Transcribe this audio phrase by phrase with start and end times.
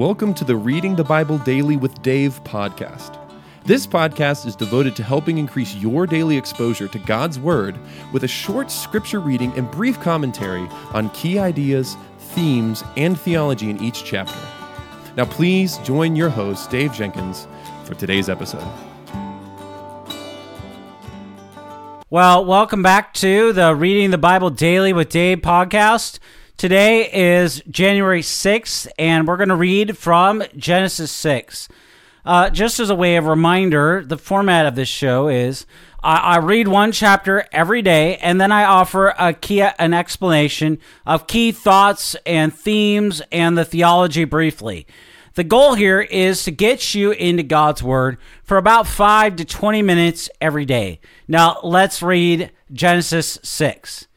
[0.00, 3.18] welcome to the Reading the Bible Daily with Dave podcast.
[3.66, 7.76] This podcast is devoted to helping increase your daily exposure to God's Word
[8.10, 13.78] with a short scripture reading and brief commentary on key ideas, themes, and theology in
[13.82, 14.40] each chapter.
[15.18, 17.46] Now, please join your host, Dave Jenkins,
[17.84, 18.66] for today's episode.
[22.08, 26.18] Well, welcome back to the Reading the Bible Daily with Dave podcast.
[26.60, 31.70] Today is January 6th, and we're going to read from Genesis 6.
[32.22, 35.64] Uh, just as a way of reminder, the format of this show is
[36.02, 40.80] I, I read one chapter every day, and then I offer a key, an explanation
[41.06, 44.86] of key thoughts and themes and the theology briefly.
[45.36, 49.80] The goal here is to get you into God's Word for about 5 to 20
[49.80, 51.00] minutes every day.
[51.26, 54.08] Now, let's read Genesis 6.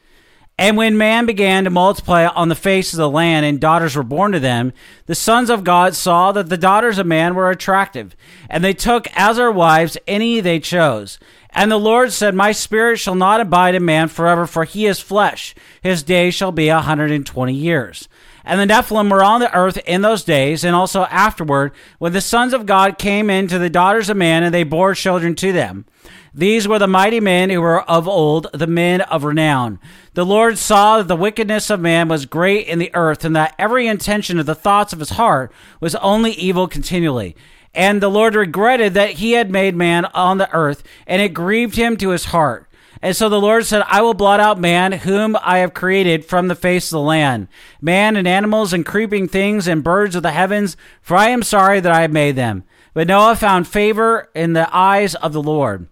[0.64, 4.02] And when man began to multiply on the face of the land and daughters were
[4.04, 4.72] born to them,
[5.08, 8.16] the sons of God saw that the daughters of man were attractive,
[8.50, 11.20] and they took as their wives any they chose.
[11.50, 15.02] And the Lord said, My spirit shall not abide in man forever, for he is
[15.02, 15.54] flesh.
[15.82, 18.08] His days shall be a hundred and twenty years.
[18.46, 22.22] And the Nephilim were on the earth in those days, and also afterward, when the
[22.22, 25.52] sons of God came in to the daughters of man, and they bore children to
[25.54, 25.86] them.
[26.34, 29.80] These were the mighty men who were of old, the men of renown.
[30.16, 33.56] The Lord saw that the wickedness of man was great in the earth, and that
[33.60, 37.36] every intention of the thoughts of his heart was only evil continually.
[37.76, 41.76] And the Lord regretted that he had made man on the earth, and it grieved
[41.76, 42.68] him to his heart.
[43.04, 46.48] And so the Lord said, I will blot out man, whom I have created from
[46.48, 47.50] the face of the land,
[47.82, 51.82] man and animals and creeping things and birds of the heavens, for I am sorry
[51.82, 52.64] that I have made them.
[52.94, 55.90] But Noah found favor in the eyes of the Lord.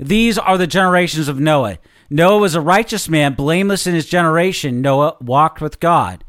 [0.00, 1.78] These are the generations of Noah.
[2.10, 4.82] Noah was a righteous man, blameless in his generation.
[4.82, 6.24] Noah walked with God.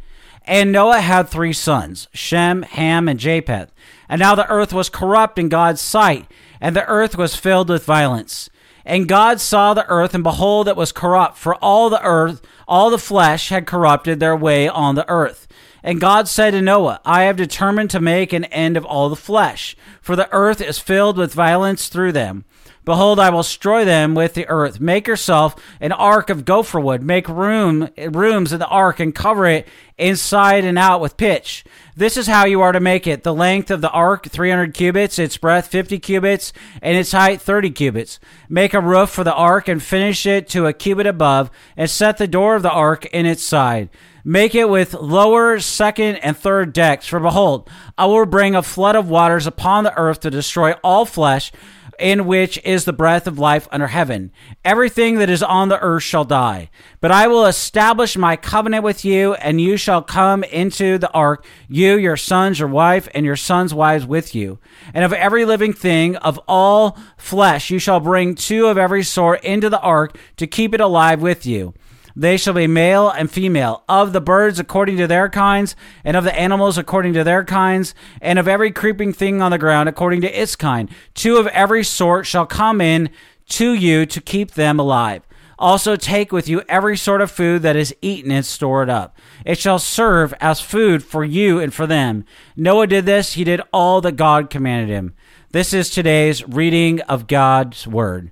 [0.46, 3.72] And Noah had three sons, Shem, Ham, and Japheth.
[4.08, 6.30] And now the earth was corrupt in God's sight,
[6.60, 8.51] and the earth was filled with violence.
[8.86, 12.90] And God saw the earth, and behold, it was corrupt, for all the earth, all
[12.90, 15.48] the flesh had corrupted their way on the earth.
[15.84, 19.16] And God said to Noah, I have determined to make an end of all the
[19.16, 22.46] flesh, for the earth is filled with violence through them.
[22.84, 24.80] Behold, I will destroy them with the earth.
[24.80, 27.04] Make yourself an ark of gopher wood.
[27.04, 29.68] Make room rooms in the ark and cover it
[30.00, 31.64] inside and out with pitch.
[31.96, 33.22] This is how you are to make it.
[33.22, 37.70] The length of the ark, 300 cubits, its breadth, 50 cubits, and its height, 30
[37.70, 38.20] cubits.
[38.50, 42.18] Make a roof for the ark and finish it to a cubit above, and set
[42.18, 43.90] the door of the ark in its side.
[44.24, 47.08] Make it with lower, second, and third decks.
[47.08, 51.06] For behold, I will bring a flood of waters upon the earth to destroy all
[51.06, 51.52] flesh
[52.02, 54.32] in which is the breath of life under heaven.
[54.66, 56.70] Everything that is on the earth shall die.
[57.00, 61.46] But I will establish my covenant with you, and you shall come into the ark,
[61.70, 64.60] you, your sons, your wife, and your sons' wives with you.
[64.94, 69.44] And of every living thing, of all flesh, you shall bring two of every sort
[69.44, 71.74] into the ark to keep it alive with you.
[72.16, 76.24] They shall be male and female, of the birds according to their kinds, and of
[76.24, 80.22] the animals according to their kinds, and of every creeping thing on the ground according
[80.22, 80.90] to its kind.
[81.14, 83.10] Two of every sort shall come in
[83.50, 85.24] to you to keep them alive.
[85.60, 89.16] Also take with you every sort of food that is eaten and store it up.
[89.46, 92.26] It shall serve as food for you and for them.
[92.56, 95.14] Noah did this, he did all that God commanded him.
[95.52, 98.32] This is today's reading of God's word.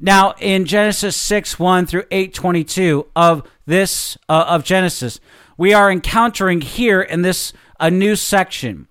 [0.00, 5.18] Now, in Genesis 6 1 through 8 22 of this, uh, of Genesis,
[5.56, 8.86] we are encountering here in this a new section.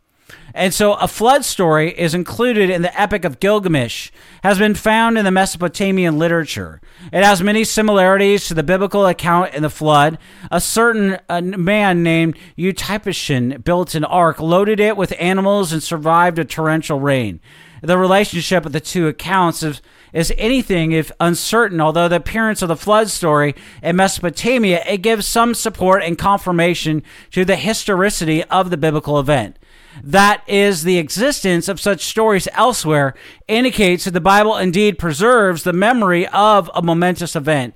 [0.53, 4.09] And so a flood story is included in the Epic of Gilgamesh,
[4.43, 6.81] has been found in the Mesopotamian literature.
[7.13, 10.17] It has many similarities to the biblical account in the flood.
[10.49, 16.39] A certain uh, man named Utnapishtim built an ark, loaded it with animals, and survived
[16.39, 17.39] a torrential rain.
[17.81, 19.81] The relationship of the two accounts is
[20.13, 23.53] is anything if uncertain, although the appearance of the flood story
[23.83, 29.57] in Mesopotamia, it gives some support and confirmation to the historicity of the biblical event.
[30.03, 33.15] That is the existence of such stories elsewhere
[33.47, 37.73] indicates that the Bible indeed preserves the memory of a momentous event,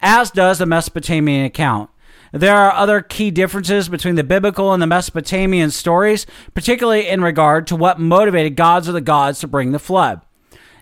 [0.00, 1.90] as does the Mesopotamian account.
[2.32, 7.66] There are other key differences between the biblical and the Mesopotamian stories, particularly in regard
[7.66, 10.22] to what motivated gods or the gods to bring the flood.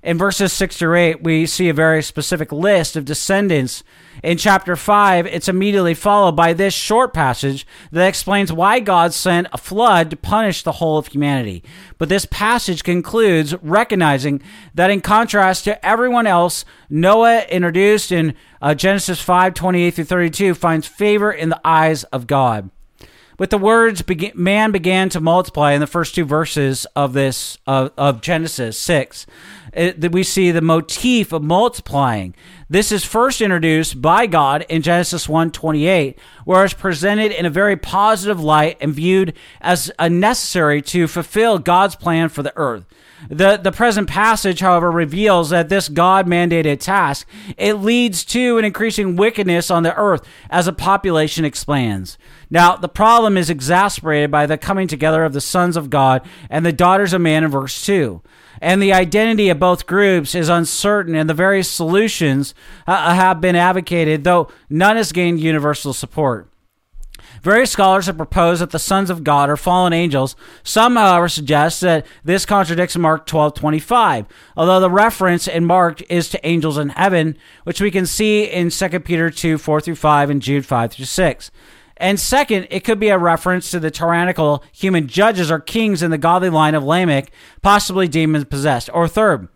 [0.03, 3.85] In verses 6 to 8, we see a very specific list of descendants.
[4.23, 9.49] In chapter 5, it's immediately followed by this short passage that explains why God sent
[9.53, 11.63] a flood to punish the whole of humanity.
[11.99, 14.43] But this passage concludes recognizing
[14.75, 20.55] that in contrast to everyone else, Noah, introduced in uh, Genesis 5 28 through 32,
[20.55, 22.71] finds favor in the eyes of God.
[23.41, 24.05] With the words
[24.35, 29.27] man began to multiply in the first two verses of this of, of Genesis 6
[29.73, 32.35] it, we see the motif of multiplying.
[32.69, 37.79] This is first introduced by God in Genesis 1:28 where it's presented in a very
[37.79, 39.33] positive light and viewed
[39.63, 42.85] as a necessary to fulfill God's plan for the earth
[43.29, 47.27] the, the present passage, however, reveals that this God mandated task,
[47.57, 52.19] it leads to an increasing wickedness on the earth as a population expands.
[52.51, 56.65] Now, the problem is exacerbated by the coming together of the sons of God and
[56.65, 58.23] the daughters of man in verse 2.
[58.61, 62.55] And the identity of both groups is uncertain, and the various solutions
[62.87, 66.50] uh, have been advocated, though none has gained universal support.
[67.43, 70.37] Various scholars have proposed that the sons of God are fallen angels.
[70.63, 74.27] Some, however, suggest that this contradicts Mark 12:25,
[74.57, 78.71] although the reference in Mark is to angels in heaven, which we can see in
[78.71, 81.51] 2 Peter 2, 4 through 5 and Jude 5 through 6.
[81.97, 86.11] And second, it could be a reference to the tyrannical human judges or kings in
[86.11, 87.31] the godly line of Lamech,
[87.63, 88.89] possibly demon possessed.
[88.93, 89.49] Or third,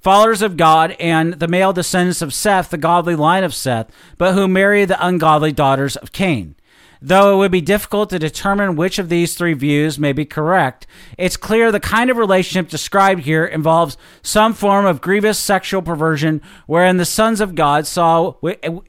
[0.00, 4.34] followers of God and the male descendants of Seth, the godly line of Seth, but
[4.34, 6.56] who marry the ungodly daughters of Cain.
[7.06, 10.86] Though it would be difficult to determine which of these three views may be correct,
[11.18, 16.40] it's clear the kind of relationship described here involves some form of grievous sexual perversion
[16.66, 18.32] wherein the sons of God saw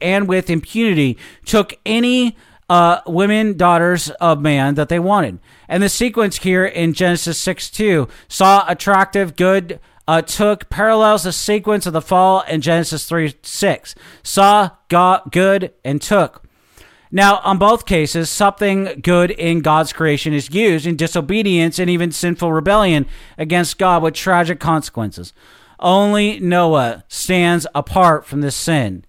[0.00, 2.38] and with impunity took any
[2.70, 5.38] uh, women, daughters of man that they wanted.
[5.68, 9.78] And the sequence here in Genesis 6 2 saw attractive, good,
[10.08, 13.94] uh, took parallels the sequence of the fall in Genesis 3 6.
[14.22, 16.45] Saw, got, good, and took.
[17.16, 22.12] Now, on both cases, something good in God's creation is used in disobedience and even
[22.12, 23.06] sinful rebellion
[23.38, 25.32] against God with tragic consequences.
[25.80, 29.06] Only Noah stands apart from this sin.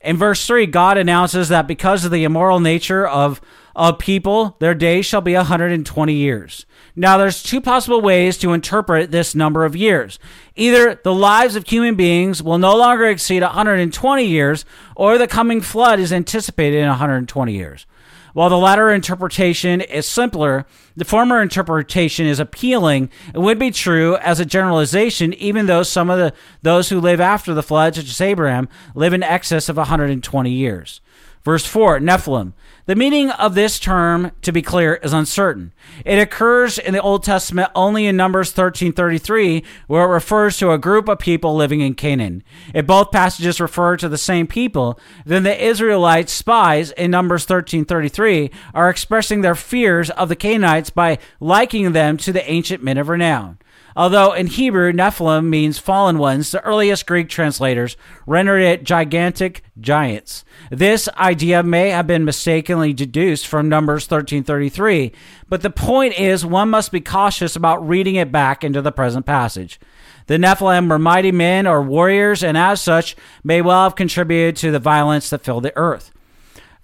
[0.00, 3.40] In verse 3, God announces that because of the immoral nature of,
[3.76, 6.66] of people, their days shall be 120 years.
[6.96, 10.18] Now, there's two possible ways to interpret this number of years.
[10.56, 14.64] Either the lives of human beings will no longer exceed 120 years,
[14.96, 17.86] or the coming flood is anticipated in 120 years.
[18.34, 20.66] While the latter interpretation is simpler,
[20.96, 26.10] the former interpretation is appealing and would be true as a generalization, even though some
[26.10, 26.32] of the,
[26.62, 31.00] those who live after the flood, such as Abraham, live in excess of 120 years.
[31.48, 32.52] Verse 4 Nephilim.
[32.84, 35.72] The meaning of this term, to be clear, is uncertain.
[36.04, 40.76] It occurs in the Old Testament only in Numbers 13:33, where it refers to a
[40.76, 42.42] group of people living in Canaan.
[42.74, 48.50] If both passages refer to the same people, then the Israelite spies in Numbers 13:33
[48.74, 53.08] are expressing their fears of the Canaanites by likening them to the ancient men of
[53.08, 53.56] renown.
[53.98, 57.96] Although in Hebrew, Nephilim means fallen ones, the earliest Greek translators
[58.28, 60.44] rendered it gigantic giants.
[60.70, 65.10] This idea may have been mistakenly deduced from Numbers 1333,
[65.48, 69.26] but the point is one must be cautious about reading it back into the present
[69.26, 69.80] passage.
[70.28, 74.70] The Nephilim were mighty men or warriors, and as such, may well have contributed to
[74.70, 76.12] the violence that filled the earth.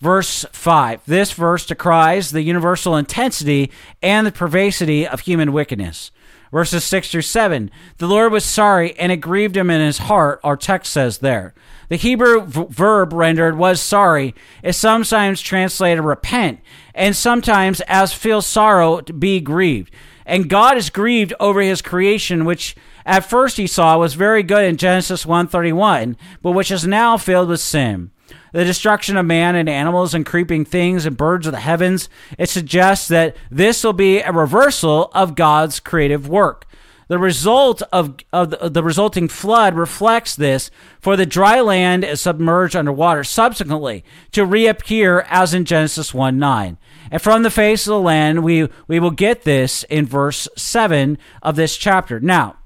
[0.00, 1.02] Verse 5.
[1.06, 3.70] This verse decries the universal intensity
[4.02, 6.10] and the pervasivity of human wickedness
[6.55, 7.69] verses 6 through 7.
[7.99, 11.53] The Lord was sorry, and it grieved him in his heart, our text says there.
[11.89, 16.61] The Hebrew v- verb rendered was sorry is sometimes translated repent,
[16.94, 19.93] and sometimes as feel sorrow to be grieved.
[20.25, 24.65] And God is grieved over his creation, which at first he saw was very good
[24.65, 28.13] in Genesis 1:31, but which is now filled with sin
[28.55, 32.08] the destruction of man and animals and creeping things and birds of the heavens,
[32.39, 36.65] it suggests that this will be a reversal of God's creative work.
[37.08, 40.70] The result of, of the, the resulting flood reflects this,
[41.01, 46.79] for the dry land is submerged underwater subsequently to reappear as in Genesis 1 9.
[47.11, 51.19] And from the face of the land, we, we will get this in verse 7
[51.43, 52.20] of this chapter.
[52.20, 52.58] Now,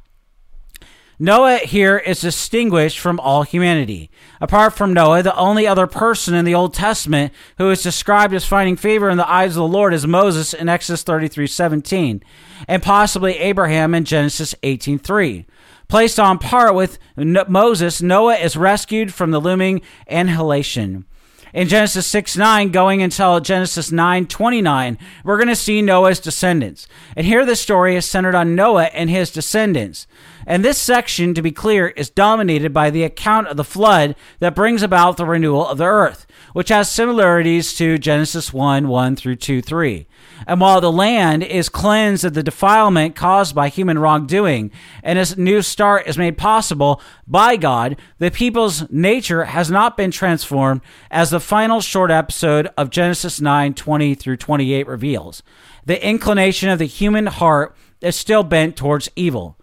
[1.20, 4.08] Noah here is distinguished from all humanity.
[4.40, 8.44] Apart from Noah, the only other person in the Old Testament who is described as
[8.44, 12.22] finding favor in the eyes of the Lord is Moses in Exodus 33:17,
[12.68, 15.44] and possibly Abraham in Genesis 18:3.
[15.88, 21.04] Placed on par with Moses, Noah is rescued from the looming annihilation
[21.52, 26.86] in Genesis 6 9, going until Genesis 9 29, we're going to see Noah's descendants.
[27.16, 30.06] And here the story is centered on Noah and his descendants.
[30.48, 34.54] And this section, to be clear, is dominated by the account of the flood that
[34.54, 39.36] brings about the renewal of the earth, which has similarities to Genesis 1 1 through
[39.36, 40.06] 2 3.
[40.46, 44.70] And while the land is cleansed of the defilement caused by human wrongdoing,
[45.02, 50.10] and a new start is made possible by God, the people's nature has not been
[50.10, 55.42] transformed, as the final short episode of Genesis 9 20 through 28 reveals.
[55.84, 59.58] The inclination of the human heart is still bent towards evil.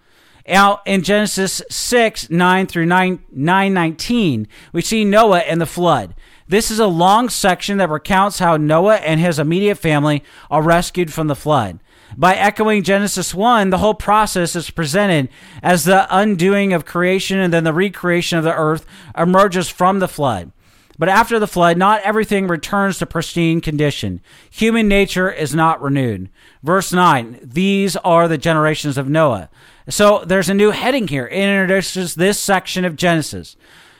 [0.47, 6.13] Now, in Genesis 6, 9 through 9, 9 19, we see Noah and the flood.
[6.47, 11.11] This is a long section that recounts how Noah and his immediate family are rescued
[11.11, 11.79] from the flood.
[12.15, 15.29] By echoing Genesis 1, the whole process is presented
[15.63, 18.85] as the undoing of creation and then the recreation of the earth
[19.17, 20.51] emerges from the flood.
[20.97, 24.21] But after the flood, not everything returns to pristine condition.
[24.49, 26.29] Human nature is not renewed.
[26.63, 29.49] Verse 9 These are the generations of Noah.
[29.89, 31.27] So there's a new heading here.
[31.27, 33.55] It introduces this section of Genesis.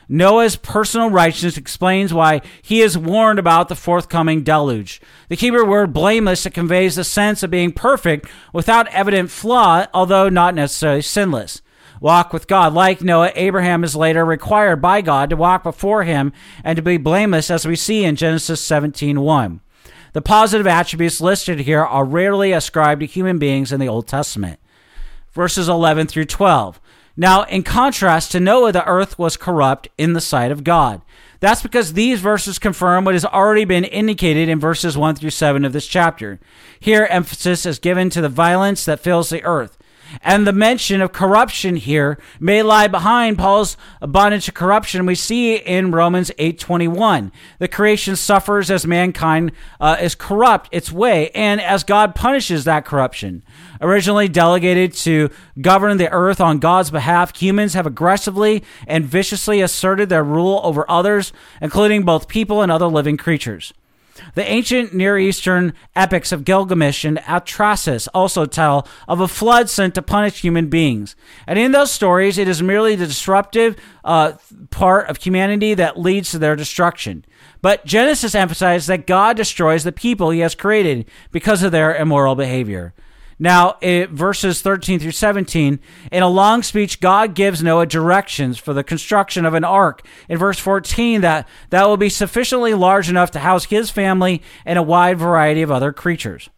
[0.08, 5.01] Noah's personal righteousness explains why he is warned about the forthcoming deluge.
[5.30, 10.54] The Hebrew word blameless conveys the sense of being perfect without evident flaw, although not
[10.54, 11.62] necessarily sinless.
[12.01, 12.74] Walk with God.
[12.74, 16.98] Like Noah, Abraham is later required by God to walk before him and to be
[16.98, 19.62] blameless, as we see in Genesis 17:1.
[20.13, 24.60] The positive attributes listed here are rarely ascribed to human beings in the Old Testament.
[25.36, 26.82] Verses 11 through 12.
[27.18, 31.01] Now, in contrast to Noah, the earth was corrupt in the sight of God.
[31.39, 35.63] That's because these verses confirm what has already been indicated in verses 1 through 7
[35.63, 36.39] of this chapter.
[36.80, 39.75] Here, emphasis is given to the violence that fills the earth.
[40.21, 45.55] And the mention of corruption here may lie behind Paul's bondage to corruption we see
[45.55, 47.31] in Romans 8:21.
[47.59, 52.85] The creation suffers as mankind uh, is corrupt its way and as God punishes that
[52.85, 53.43] corruption.
[53.81, 55.29] Originally delegated to
[55.62, 60.89] govern the earth on God's behalf, humans have aggressively and viciously asserted their rule over
[60.89, 63.74] others, including both people and other living creatures.
[64.34, 69.95] The ancient Near Eastern epics of Gilgamesh and Atrahasis also tell of a flood sent
[69.95, 71.15] to punish human beings.
[71.48, 74.34] And in those stories, it is merely the disruptive uh,
[74.69, 77.25] part of humanity that leads to their destruction.
[77.62, 82.36] But Genesis emphasizes that God destroys the people he has created because of their immoral
[82.36, 82.93] behavior.
[83.38, 85.80] Now, it, verses 13 through 17,
[86.12, 90.06] in a long speech, God gives Noah directions for the construction of an ark.
[90.30, 94.80] In verse 14, that, that will be sufficiently large enough to house his family and
[94.80, 96.50] a wide variety of other creatures.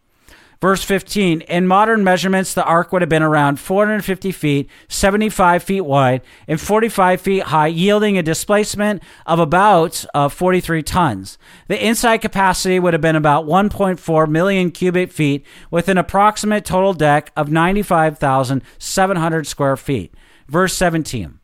[0.60, 5.82] Verse 15 In modern measurements, the ark would have been around 450 feet, 75 feet
[5.82, 11.38] wide, and 45 feet high, yielding a displacement of about uh, 43 tons.
[11.68, 16.92] The inside capacity would have been about 1.4 million cubic feet, with an approximate total
[16.92, 20.12] deck of 95,700 square feet.
[20.48, 21.38] Verse 17.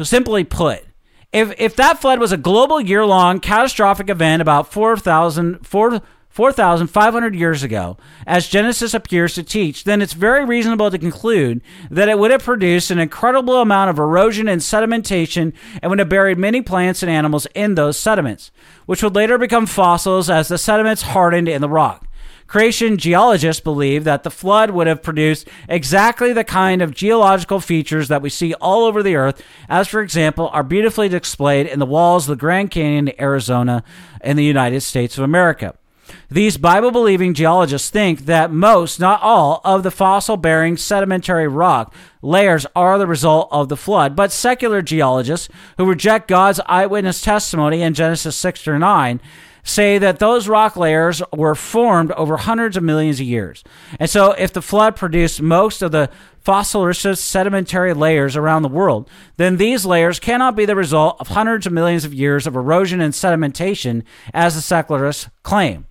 [0.00, 0.84] Simply put,
[1.32, 6.00] if, if that flood was a global year long catastrophic event about 4,000, 4,
[6.38, 12.08] 4,500 years ago, as Genesis appears to teach, then it's very reasonable to conclude that
[12.08, 15.52] it would have produced an incredible amount of erosion and sedimentation
[15.82, 18.52] and would have buried many plants and animals in those sediments,
[18.86, 22.06] which would later become fossils as the sediments hardened in the rock.
[22.46, 28.06] Creation geologists believe that the flood would have produced exactly the kind of geological features
[28.06, 31.84] that we see all over the earth, as, for example, are beautifully displayed in the
[31.84, 33.82] walls of the Grand Canyon, Arizona,
[34.22, 35.74] in the United States of America.
[36.30, 41.94] These Bible believing geologists think that most, not all, of the fossil bearing sedimentary rock
[42.20, 44.14] layers are the result of the flood.
[44.14, 49.22] But secular geologists who reject God's eyewitness testimony in Genesis 6 or 9
[49.62, 53.64] say that those rock layers were formed over hundreds of millions of years.
[53.98, 56.10] And so, if the flood produced most of the
[56.44, 59.08] fossiliferous sedimentary layers around the world,
[59.38, 63.00] then these layers cannot be the result of hundreds of millions of years of erosion
[63.00, 64.02] and sedimentation,
[64.34, 65.86] as the secularists claim.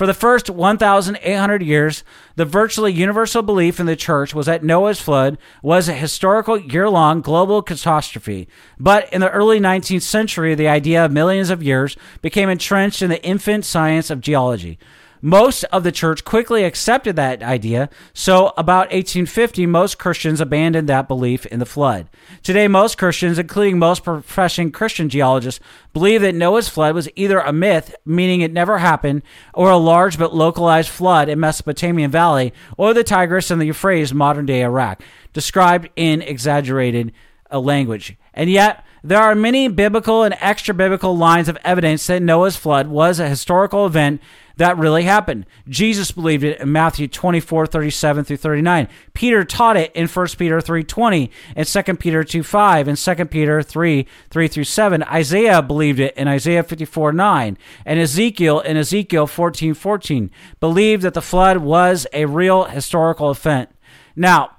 [0.00, 2.04] For the first 1,800 years,
[2.34, 6.88] the virtually universal belief in the church was that Noah's flood was a historical year
[6.88, 8.48] long global catastrophe.
[8.78, 13.10] But in the early 19th century, the idea of millions of years became entrenched in
[13.10, 14.78] the infant science of geology.
[15.22, 21.08] Most of the church quickly accepted that idea, so about 1850, most Christians abandoned that
[21.08, 22.08] belief in the flood.
[22.42, 25.60] Today, most Christians, including most professing Christian geologists,
[25.92, 29.22] believe that Noah's flood was either a myth, meaning it never happened,
[29.52, 34.14] or a large but localized flood in Mesopotamian Valley, or the Tigris and the Euphrates,
[34.14, 35.02] modern day Iraq,
[35.34, 37.12] described in exaggerated
[37.52, 38.16] uh, language.
[38.32, 42.88] And yet, There are many biblical and extra biblical lines of evidence that Noah's flood
[42.88, 44.20] was a historical event
[44.60, 45.46] that really happened.
[45.70, 48.88] Jesus believed it in Matthew 24, 37 through 39.
[49.14, 53.24] Peter taught it in 1 Peter 3, 20 and 2 Peter 2, 5 and 2
[53.24, 55.02] Peter 3, 3 through 7.
[55.04, 60.30] Isaiah believed it in Isaiah 54, 9 and Ezekiel in Ezekiel 14, 14
[60.60, 63.70] believed that the flood was a real historical event.
[64.14, 64.58] Now,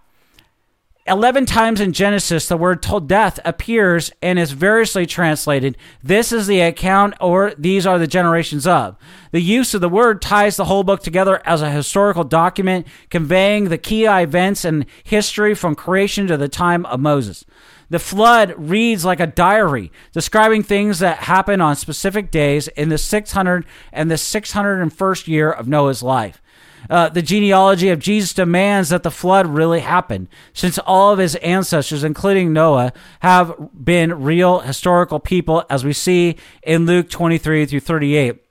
[1.12, 5.75] 11 times in Genesis, the word toledoth appears and is variously translated.
[6.01, 8.96] This is the account, or these are the generations of.
[9.32, 13.65] The use of the word ties the whole book together as a historical document, conveying
[13.65, 17.44] the key events and history from creation to the time of Moses.
[17.89, 22.98] The flood reads like a diary, describing things that happen on specific days in the
[22.98, 26.41] 600 and the 601st year of Noah's life.
[26.90, 31.36] Uh, the genealogy of Jesus demands that the flood really happened, since all of his
[31.36, 37.80] ancestors, including Noah, have been real historical people, as we see in Luke 23 through
[37.80, 38.44] 38,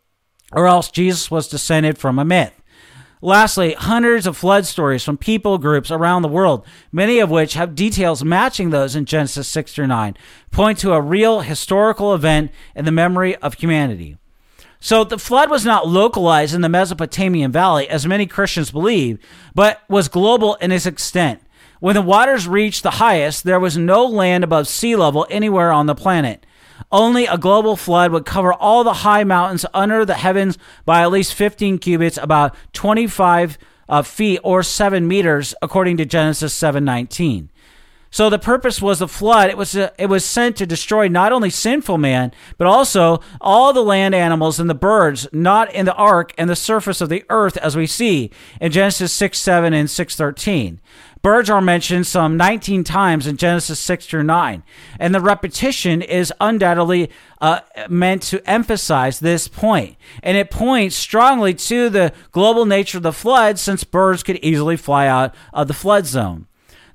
[0.53, 2.53] or else Jesus was descended from a myth.
[3.23, 7.75] Lastly, hundreds of flood stories from people groups around the world, many of which have
[7.75, 10.17] details matching those in Genesis 6 through 9,
[10.51, 14.17] point to a real historical event in the memory of humanity.
[14.81, 19.19] So the flood was not localized in the Mesopotamian valley, as many Christians believe,
[19.55, 21.43] but was global in its extent.
[21.81, 25.87] When the waters reached the highest, there was no land above sea level anywhere on
[25.87, 26.47] the planet.
[26.91, 31.11] Only a global flood would cover all the high mountains under the heavens by at
[31.11, 33.59] least 15 cubits, about 25
[33.89, 37.49] uh, feet or 7 meters, according to Genesis 7:19.
[38.11, 39.50] So the purpose was the flood.
[39.50, 43.73] It was uh, it was sent to destroy not only sinful man, but also all
[43.73, 47.25] the land animals and the birds not in the ark and the surface of the
[47.31, 50.81] earth, as we see in Genesis six seven and six thirteen.
[51.23, 54.62] Birds are mentioned some 19 times in Genesis 6 through 9,
[54.99, 57.11] and the repetition is undoubtedly
[57.43, 59.97] uh, meant to emphasize this point.
[60.23, 64.79] And it points strongly to the global nature of the flood since birds could easily
[64.79, 66.47] fly out of the flood zone.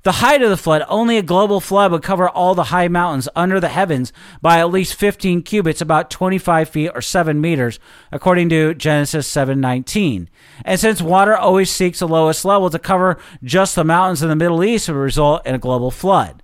[0.06, 3.28] The height of the flood, only a global flood would cover all the high mountains
[3.34, 7.80] under the heavens by at least 15 cubits, about 25 feet or 7 meters,
[8.12, 10.28] according to Genesis 7:19.
[10.64, 14.36] And since water always seeks the lowest level to cover just the mountains in the
[14.36, 16.40] Middle East, it would result in a global flood.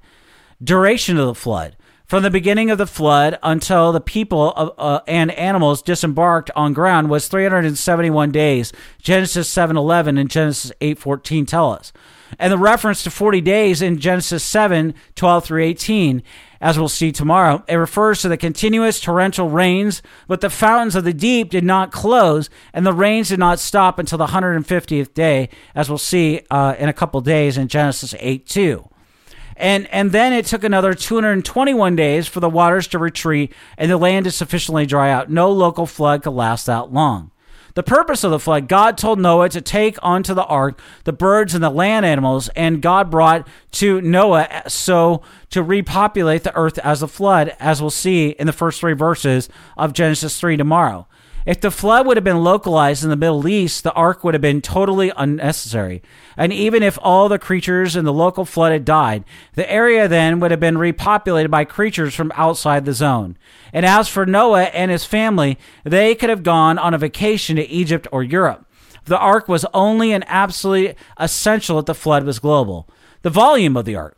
[0.61, 1.77] Duration of the flood.
[2.05, 6.73] From the beginning of the flood until the people of, uh, and animals disembarked on
[6.73, 8.73] ground was 371 days.
[9.01, 11.93] Genesis 7:11 and Genesis 8:14 tell us
[12.39, 16.23] and the reference to 40 days in Genesis 7 12 through 18,
[16.61, 17.63] as we'll see tomorrow.
[17.69, 21.93] It refers to the continuous torrential rains, but the fountains of the deep did not
[21.93, 26.75] close, and the rains did not stop until the 150th day, as we'll see uh,
[26.79, 28.89] in a couple days in Genesis 8 2.
[29.57, 33.97] And, and then it took another 221 days for the waters to retreat and the
[33.97, 35.31] land to sufficiently dry out.
[35.31, 37.31] No local flood could last that long.
[37.75, 41.55] The purpose of the flood, God told Noah to take onto the ark the birds
[41.55, 47.03] and the land animals, and God brought to Noah so to repopulate the earth as
[47.03, 51.07] a flood, as we'll see in the first three verses of Genesis 3 tomorrow.
[51.45, 54.41] If the flood would have been localized in the Middle East, the ark would have
[54.41, 56.03] been totally unnecessary.
[56.37, 59.25] And even if all the creatures in the local flood had died,
[59.55, 63.37] the area then would have been repopulated by creatures from outside the zone.
[63.73, 67.69] And as for Noah and his family, they could have gone on a vacation to
[67.69, 68.67] Egypt or Europe.
[69.07, 72.89] The ark was only an absolutely essential that the flood was global.
[73.23, 74.17] The volume of the ark.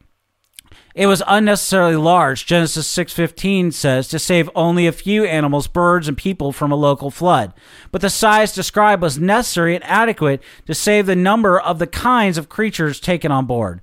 [0.95, 6.17] It was unnecessarily large, Genesis 6:15 says, to save only a few animals, birds, and
[6.17, 7.53] people from a local flood.
[7.91, 12.39] But the size described was necessary and adequate to save the number of the kinds
[12.39, 13.81] of creatures taken on board.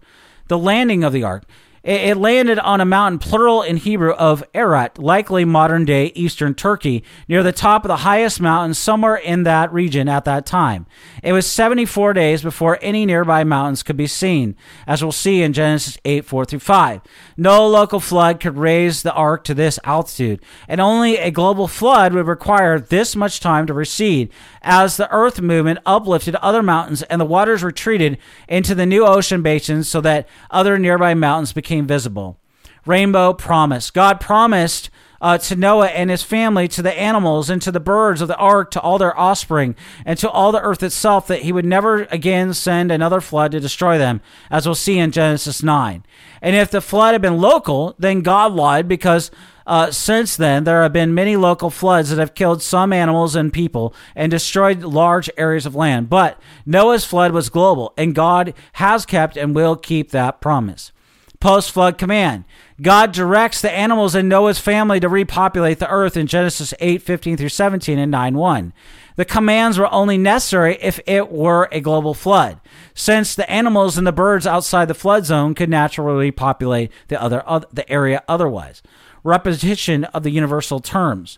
[0.48, 1.44] The landing of the ark.
[1.84, 7.04] It landed on a mountain, plural in Hebrew, of Ararat, likely modern day eastern Turkey,
[7.28, 10.86] near the top of the highest mountain somewhere in that region at that time.
[11.24, 15.54] It was 74 days before any nearby mountains could be seen, as we'll see in
[15.54, 17.02] Genesis 8 4 through 5.
[17.36, 22.14] No local flood could raise the ark to this altitude, and only a global flood
[22.14, 27.20] would require this much time to recede, as the earth movement uplifted other mountains and
[27.20, 32.38] the waters retreated into the new ocean basins so that other nearby mountains became visible.
[32.86, 33.92] Rainbow promise.
[33.92, 34.90] God promised
[35.22, 38.36] uh, to Noah and his family, to the animals, and to the birds of the
[38.38, 42.04] ark, to all their offspring, and to all the earth itself, that he would never
[42.06, 46.04] again send another flood to destroy them, as we'll see in Genesis 9.
[46.42, 49.30] And if the flood had been local, then God lied because
[49.68, 53.54] uh, since then, there have been many local floods that have killed some animals and
[53.54, 56.10] people and destroyed large areas of land.
[56.10, 60.92] But Noah's flood was global, and God has kept and will keep that promise.
[61.42, 62.46] Post flood command.
[62.82, 67.36] God directs the animals in Noah's family to repopulate the earth in Genesis 8 15
[67.36, 68.74] through 17 and 9 1.
[69.18, 72.62] The commands were only necessary if it were a global flood,
[72.94, 77.44] since the animals and the birds outside the flood zone could naturally populate the other
[77.74, 78.82] the area otherwise.
[79.24, 81.38] Repetition of the universal terms.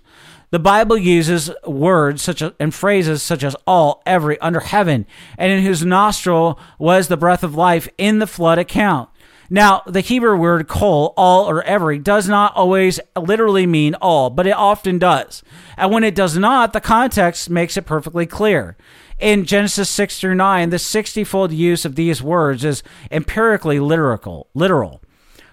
[0.51, 5.51] The Bible uses words such as, and phrases such as all, every, under heaven, and
[5.51, 9.09] in whose nostril was the breath of life in the flood account.
[9.53, 14.47] Now, the Hebrew word kol, all or every, does not always literally mean all, but
[14.47, 15.43] it often does.
[15.77, 18.75] And when it does not, the context makes it perfectly clear.
[19.19, 24.47] In Genesis 6 through 9, the 60 fold use of these words is empirically literal.
[24.55, 25.03] literal.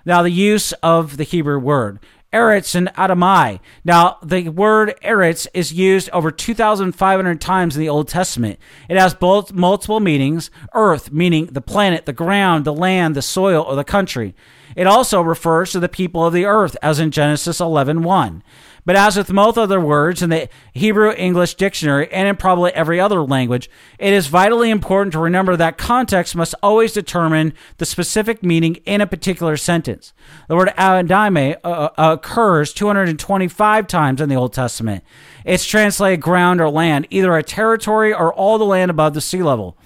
[0.06, 1.98] Now, the use of the Hebrew word
[2.32, 3.58] Eretz and Adamah.
[3.84, 8.58] Now, the word Eretz is used over 2,500 times in the Old Testament.
[8.88, 13.62] It has both multiple meanings earth, meaning the planet, the ground, the land, the soil,
[13.62, 14.34] or the country.
[14.76, 18.42] It also refers to the people of the earth, as in Genesis 11 1.
[18.84, 22.98] But as with most other words in the Hebrew English dictionary and in probably every
[22.98, 28.42] other language, it is vitally important to remember that context must always determine the specific
[28.42, 30.12] meaning in a particular sentence.
[30.48, 35.04] The word Adamah uh, uh occurs 225 times in the Old Testament.
[35.44, 39.42] It's translated ground or land, either a territory or all the land above the sea
[39.42, 39.76] level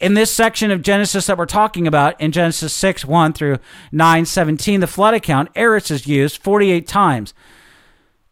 [0.00, 3.58] in this section of Genesis that we're talking about, in Genesis 6 1 through
[3.92, 7.32] 9 17, the flood account, Eretz is used 48 times.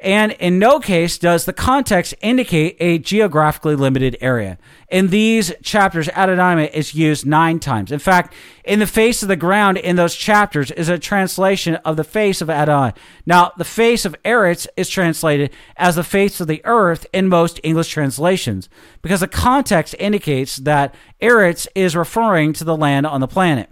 [0.02, 4.58] And in no case does the context indicate a geographically limited area.
[4.88, 7.92] In these chapters, Adonai is used nine times.
[7.92, 8.34] In fact,
[8.64, 12.40] in the face of the ground in those chapters is a translation of the face
[12.40, 12.94] of Adonai.
[13.26, 17.60] Now, the face of Eretz is translated as the face of the earth in most
[17.62, 18.68] English translations
[19.02, 23.70] because the context indicates that Eretz is referring to the land on the planet.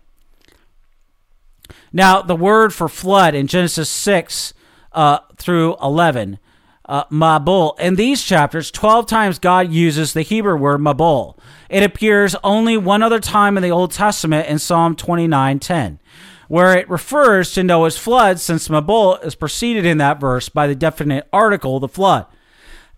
[1.92, 4.54] Now, the word for flood in Genesis 6
[4.92, 6.38] uh, through 11.
[6.86, 7.78] Uh, Mabul.
[7.78, 11.38] In these chapters, 12 times God uses the Hebrew word Mabul.
[11.68, 16.00] It appears only one other time in the Old Testament in Psalm 29:10,
[16.48, 20.74] where it refers to Noah's flood, since Mabul is preceded in that verse by the
[20.74, 22.26] definite article, the flood.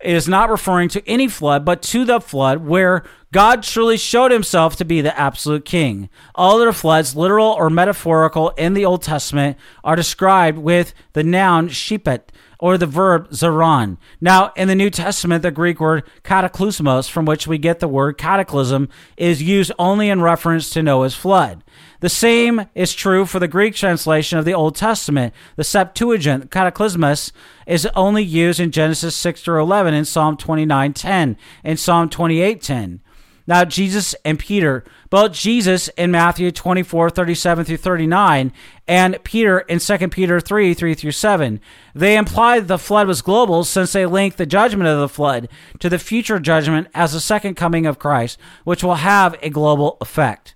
[0.01, 4.31] It is not referring to any flood, but to the flood where God truly showed
[4.31, 6.07] himself to be the absolute king.
[6.35, 11.67] All other floods, literal or metaphorical, in the Old Testament are described with the noun
[11.67, 13.97] shipet or the verb zaron.
[14.21, 18.19] Now, in the New Testament, the Greek word cataclysmos, from which we get the word
[18.19, 21.63] cataclysm, is used only in reference to Noah's flood.
[22.01, 25.33] The same is true for the Greek translation of the Old Testament.
[25.55, 27.31] The Septuagint, cataclysmos,
[27.65, 32.99] is only used in Genesis 6 through 11, in Psalm 29:10, in Psalm 28:10.
[33.45, 38.53] Now, Jesus and Peter, both Jesus in Matthew 24, 37 through 39,
[38.87, 41.59] and Peter in 2 Peter 3, 3 through 7,
[41.93, 45.89] they imply the flood was global since they link the judgment of the flood to
[45.89, 50.55] the future judgment as the second coming of Christ, which will have a global effect.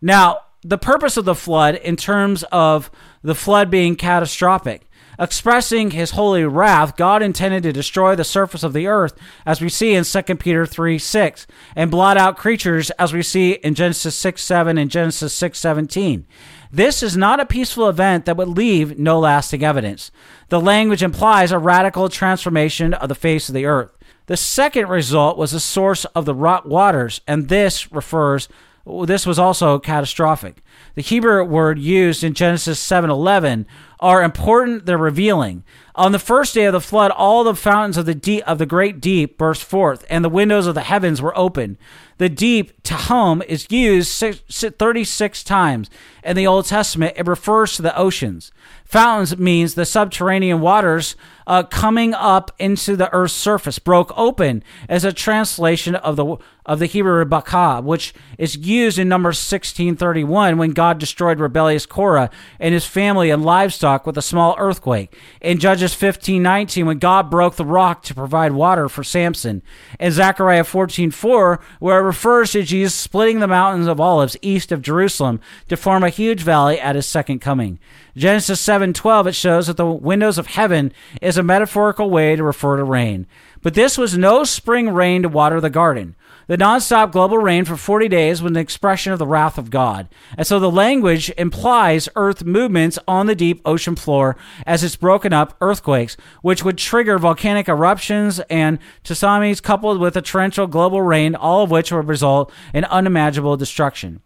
[0.00, 2.90] Now, the purpose of the flood in terms of
[3.22, 4.85] the flood being catastrophic.
[5.18, 9.68] Expressing his holy wrath, God intended to destroy the surface of the earth, as we
[9.68, 14.16] see in 2 Peter 3 6, and blot out creatures, as we see in Genesis
[14.16, 16.26] 6 7 and Genesis 6 17.
[16.70, 20.10] This is not a peaceful event that would leave no lasting evidence.
[20.48, 23.96] The language implies a radical transformation of the face of the earth.
[24.26, 28.48] The second result was the source of the rock waters, and this refers
[28.86, 30.62] this was also catastrophic.
[30.94, 33.66] The Hebrew word used in Genesis 7:11
[33.98, 35.64] are important, they're revealing.
[35.96, 38.66] On the first day of the flood, all the fountains of the deep of the
[38.66, 41.78] great deep burst forth, and the windows of the heavens were opened.
[42.18, 44.10] The deep, tehom, is used
[44.48, 45.90] 36 times.
[46.24, 48.52] In the Old Testament, it refers to the oceans.
[48.84, 55.04] Fountains means the subterranean waters uh, coming up into the earth's surface, broke open as
[55.04, 60.70] a translation of the of the Hebrew bakah, which is used in Numbers 16:31 when
[60.70, 65.16] God destroyed rebellious Korah and his family and livestock with a small earthquake.
[65.40, 69.62] In Judges 15:19 when God broke the rock to provide water for Samson.
[70.00, 75.40] In Zechariah 14:4 where refers to Jesus splitting the mountains of olives east of Jerusalem
[75.68, 77.78] to form a huge valley at his second coming.
[78.16, 82.76] Genesis 7:12 it shows that the windows of heaven is a metaphorical way to refer
[82.76, 83.26] to rain.
[83.62, 86.14] But this was no spring rain to water the garden.
[86.48, 90.08] The nonstop global rain for 40 days was an expression of the wrath of God.
[90.38, 95.32] And so the language implies earth movements on the deep ocean floor as it's broken
[95.32, 101.34] up earthquakes, which would trigger volcanic eruptions and tsunamis coupled with a torrential global rain,
[101.34, 104.20] all of which would result in unimaginable destruction.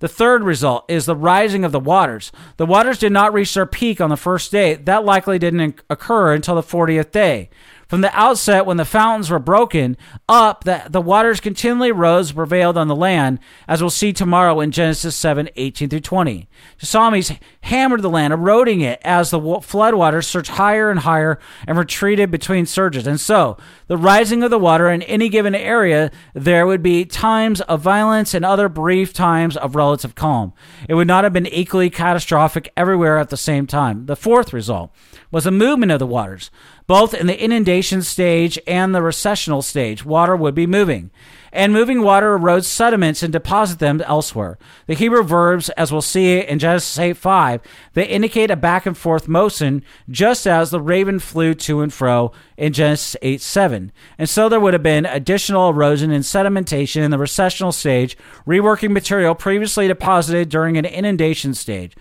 [0.00, 2.32] The third result is the rising of the waters.
[2.56, 4.74] The waters did not reach their peak on the first day.
[4.74, 7.50] That likely didn't occur until the 40th day.
[7.92, 12.36] From the outset, when the fountains were broken up, the, the waters continually rose, and
[12.38, 16.48] prevailed on the land, as we'll see tomorrow in Genesis 7 18 through 20.
[16.78, 22.30] Tsunamis hammered the land, eroding it as the floodwaters surged higher and higher and retreated
[22.30, 23.06] between surges.
[23.06, 27.60] And so, the rising of the water in any given area, there would be times
[27.60, 30.54] of violence and other brief times of relative calm.
[30.88, 34.06] It would not have been equally catastrophic everywhere at the same time.
[34.06, 34.94] The fourth result
[35.30, 36.50] was the movement of the waters.
[36.86, 41.10] Both in the inundation stage and the recessional stage, water would be moving.
[41.54, 44.56] And moving water erodes sediments and deposit them elsewhere.
[44.86, 47.60] The Hebrew verbs, as we'll see in Genesis 8 5,
[47.92, 52.32] they indicate a back and forth motion, just as the raven flew to and fro
[52.56, 53.92] in Genesis 8 7.
[54.16, 58.16] And so there would have been additional erosion and sedimentation in the recessional stage,
[58.46, 61.94] reworking material previously deposited during an inundation stage.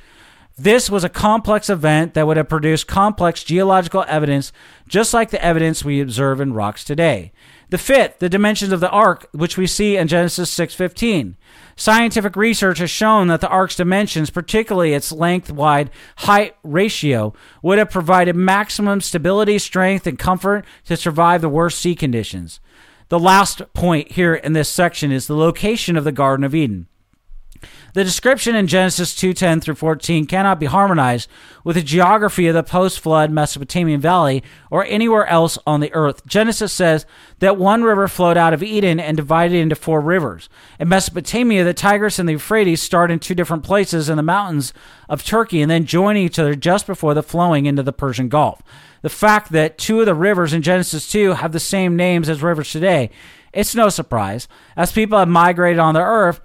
[0.58, 4.52] This was a complex event that would have produced complex geological evidence,
[4.88, 7.32] just like the evidence we observe in rocks today.
[7.70, 11.38] The fifth, the dimensions of the ark, which we see in Genesis 6:15.
[11.78, 17.34] Scientific research has shown that the ark's dimensions, particularly its length-wide height ratio,
[17.64, 22.60] would have provided maximum stability, strength, and comfort to survive the worst sea conditions.
[23.08, 26.88] The last point here in this section is the location of the Garden of Eden.
[27.94, 31.30] The description in Genesis 2:10 through 14 cannot be harmonized
[31.64, 36.26] with the geography of the post-flood Mesopotamian valley or anywhere else on the earth.
[36.26, 37.06] Genesis says
[37.40, 40.48] that one river flowed out of Eden and divided into four rivers.
[40.80, 44.74] In Mesopotamia, the Tigris and the Euphrates start in two different places in the mountains
[45.10, 48.62] of Turkey and then join each other just before the flowing into the Persian Gulf.
[49.02, 52.42] The fact that two of the rivers in Genesis 2 have the same names as
[52.42, 53.10] rivers today,
[53.52, 54.48] it's no surprise.
[54.78, 56.40] As people have migrated on the earth,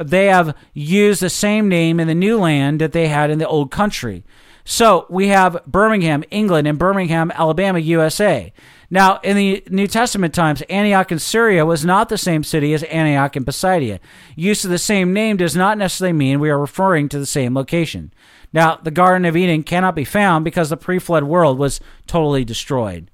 [0.00, 3.48] they have used the same name in the new land that they had in the
[3.48, 4.24] old country.
[4.64, 8.52] So we have Birmingham, England, and Birmingham, Alabama, USA.
[8.90, 12.82] Now, in the New Testament times, Antioch in Syria was not the same city as
[12.84, 13.98] Antioch in Pisidia.
[14.36, 17.54] Use of the same name does not necessarily mean we are referring to the same
[17.54, 18.12] location.
[18.52, 22.44] Now, the Garden of Eden cannot be found because the pre flood world was totally
[22.44, 23.10] destroyed.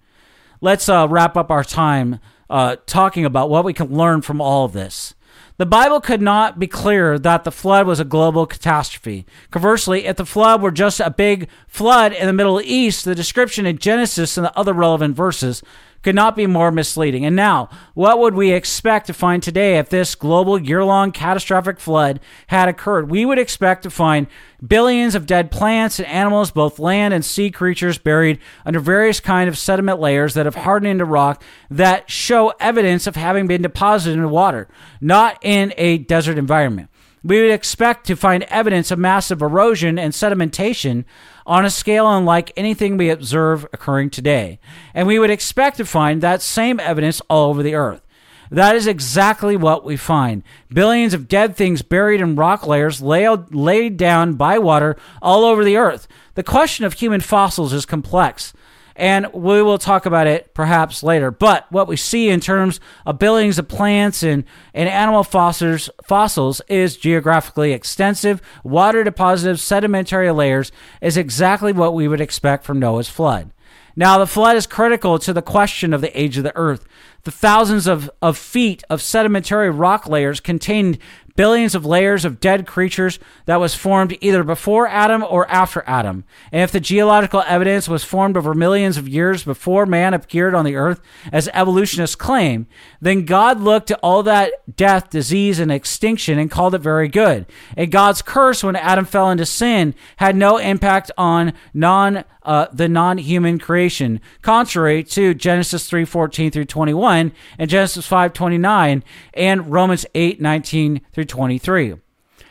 [0.60, 2.18] Let's uh, wrap up our time
[2.50, 5.14] uh, talking about what we can learn from all of this.
[5.58, 9.26] The Bible could not be clearer that the flood was a global catastrophe.
[9.50, 13.66] Conversely, if the flood were just a big flood in the Middle East, the description
[13.66, 15.64] in Genesis and the other relevant verses
[16.02, 17.24] could not be more misleading.
[17.24, 21.80] And now, what would we expect to find today if this global year long catastrophic
[21.80, 23.10] flood had occurred?
[23.10, 24.26] We would expect to find
[24.66, 29.48] billions of dead plants and animals, both land and sea creatures, buried under various kind
[29.48, 34.18] of sediment layers that have hardened into rock that show evidence of having been deposited
[34.18, 34.68] in water,
[35.00, 36.90] not in a desert environment.
[37.24, 41.04] We would expect to find evidence of massive erosion and sedimentation
[41.48, 44.60] on a scale unlike anything we observe occurring today.
[44.94, 48.02] And we would expect to find that same evidence all over the earth.
[48.50, 50.42] That is exactly what we find.
[50.72, 55.64] Billions of dead things buried in rock layers laid, laid down by water all over
[55.64, 56.06] the earth.
[56.34, 58.52] The question of human fossils is complex
[58.98, 61.30] and we will talk about it perhaps later.
[61.30, 66.60] But what we see in terms of billions of plants and, and animal fossils, fossils
[66.68, 73.08] is geographically extensive, water deposited sedimentary layers is exactly what we would expect from Noah's
[73.08, 73.52] flood.
[73.94, 76.86] Now, the flood is critical to the question of the age of the earth.
[77.24, 80.98] The thousands of, of feet of sedimentary rock layers contained
[81.38, 86.24] billions of layers of dead creatures that was formed either before Adam or after Adam.
[86.50, 90.64] And if the geological evidence was formed over millions of years before man appeared on
[90.64, 92.66] the earth, as evolutionists claim,
[93.00, 97.46] then God looked at all that death, disease, and extinction and called it very good.
[97.76, 102.88] And God's curse when Adam fell into sin had no impact on non uh, the
[102.88, 109.02] non-human creation, contrary to Genesis 3:14 through 21 and Genesis 5:29
[109.34, 111.94] and Romans 8:19 through 23.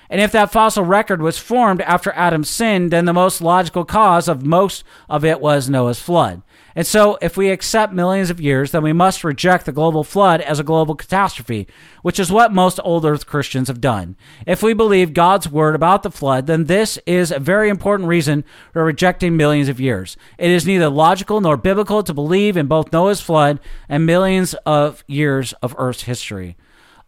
[0.10, 4.28] And if that fossil record was formed after Adam sinned, then the most logical cause
[4.28, 6.44] of most of it was Noah's flood.
[6.78, 10.42] And so, if we accept millions of years, then we must reject the global flood
[10.42, 11.68] as a global catastrophe,
[12.04, 14.16] which is what most old earth Christians have done.
[14.46, 18.44] If we believe God's word about the flood, then this is a very important reason
[18.74, 20.18] for rejecting millions of years.
[20.38, 23.60] It is neither logical nor biblical to believe in both Noah's flood
[23.90, 26.58] and millions of years of earth's history.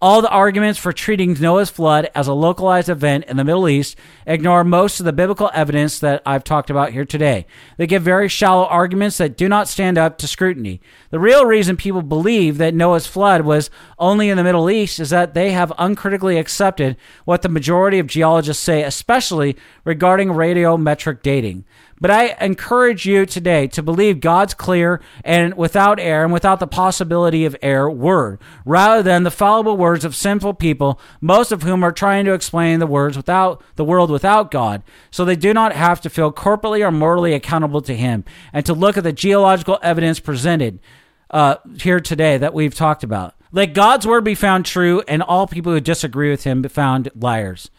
[0.02, 3.98] All the arguments for treating Noah's flood as a localized event in the Middle East
[4.26, 7.46] ignore most of the biblical evidence that I've talked about here today.
[7.76, 10.80] They give very shallow arguments that do not stand up to scrutiny.
[11.10, 15.10] The real reason people believe that Noah's flood was only in the Middle East is
[15.10, 21.66] that they have uncritically accepted what the majority of geologists say, especially regarding radiometric dating.
[22.02, 26.68] But I encourage you today to believe God's clear and without error and without the
[26.68, 31.84] possibility of error word, rather than the fallible words of sinful people, most of whom
[31.84, 34.82] are trying to explain the words without the world without God,
[35.12, 38.74] so they do not have to feel corporately or morally accountable to Him, and to
[38.74, 40.80] look at the geological evidence presented
[41.32, 43.36] uh, here today that we've talked about.
[43.52, 47.10] Let God's word be found true, and all people who disagree with Him be found
[47.16, 47.70] liars.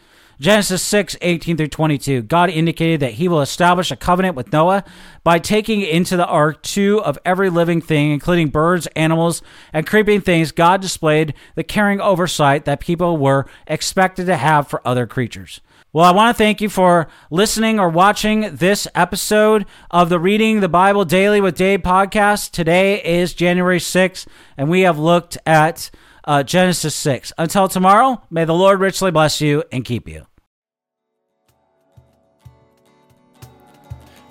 [0.41, 2.23] Genesis 6, 18 through 22.
[2.23, 4.85] God indicated that he will establish a covenant with Noah
[5.23, 9.43] by taking into the ark two of every living thing, including birds, animals,
[9.75, 10.51] and creeping things.
[10.51, 15.61] God displayed the caring oversight that people were expected to have for other creatures.
[15.93, 20.61] Well, I want to thank you for listening or watching this episode of the Reading
[20.61, 22.53] the Bible Daily with Dave podcast.
[22.53, 24.27] Today is January 6th,
[24.57, 25.91] and we have looked at
[26.25, 27.33] uh, Genesis 6.
[27.37, 30.27] Until tomorrow, may the Lord richly bless you and keep you.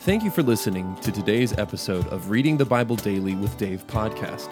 [0.09, 4.49] Thank you for listening to today's episode of Reading the Bible Daily with Dave podcast.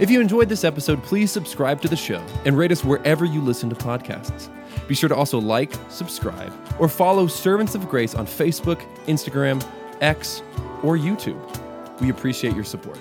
[0.00, 3.40] If you enjoyed this episode, please subscribe to the show and rate us wherever you
[3.40, 4.48] listen to podcasts.
[4.86, 9.60] Be sure to also like, subscribe, or follow Servants of Grace on Facebook, Instagram,
[10.00, 10.44] X,
[10.84, 11.40] or YouTube.
[12.00, 13.00] We appreciate your support.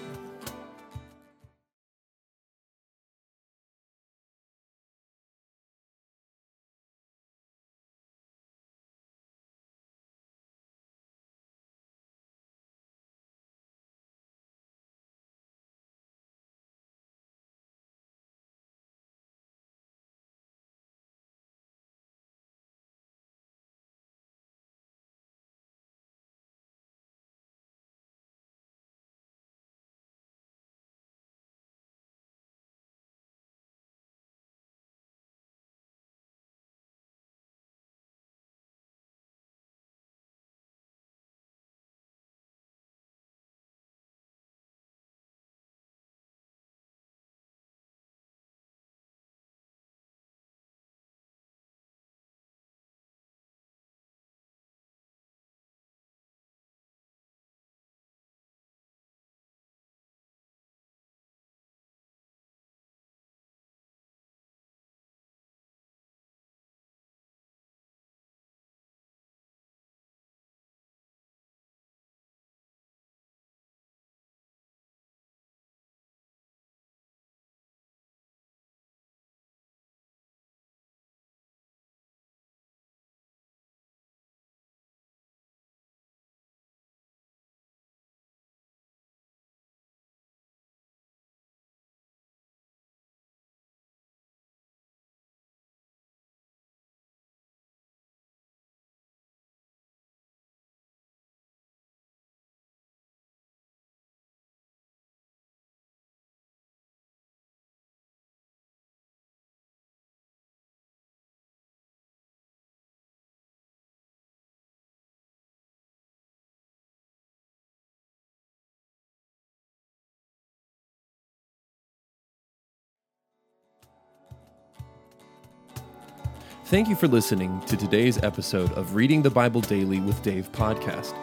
[126.70, 131.16] Thank you for listening to today's episode of Reading the Bible Daily with Dave podcast.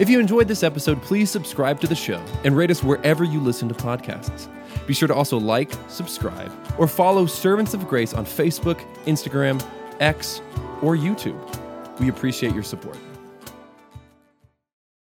[0.00, 3.38] If you enjoyed this episode, please subscribe to the show and rate us wherever you
[3.38, 4.48] listen to podcasts.
[4.86, 9.62] Be sure to also like, subscribe, or follow Servants of Grace on Facebook, Instagram,
[10.00, 10.40] X,
[10.80, 11.38] or YouTube.
[12.00, 12.96] We appreciate your support.